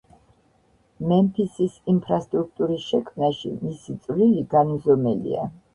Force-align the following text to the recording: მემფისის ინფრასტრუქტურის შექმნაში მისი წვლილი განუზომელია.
მემფისის 1.11 1.75
ინფრასტრუქტურის 1.95 2.89
შექმნაში 2.89 3.55
მისი 3.63 3.99
წვლილი 4.07 4.51
განუზომელია. 4.57 5.51